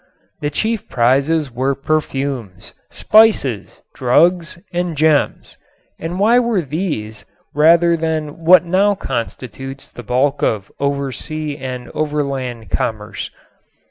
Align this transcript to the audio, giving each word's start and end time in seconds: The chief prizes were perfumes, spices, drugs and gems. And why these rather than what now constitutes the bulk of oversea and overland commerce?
The 0.39 0.49
chief 0.49 0.89
prizes 0.89 1.51
were 1.51 1.75
perfumes, 1.75 2.73
spices, 2.89 3.83
drugs 3.93 4.57
and 4.73 4.97
gems. 4.97 5.57
And 5.99 6.19
why 6.19 6.39
these 6.61 7.23
rather 7.53 7.95
than 7.95 8.43
what 8.43 8.65
now 8.65 8.95
constitutes 8.95 9.89
the 9.89 10.01
bulk 10.01 10.41
of 10.41 10.71
oversea 10.81 11.55
and 11.59 11.91
overland 11.93 12.71
commerce? 12.71 13.29